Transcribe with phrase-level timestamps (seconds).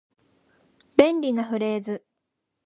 [0.97, 2.03] 便利なフレーズ